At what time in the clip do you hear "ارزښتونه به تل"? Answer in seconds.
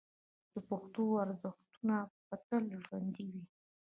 1.23-2.63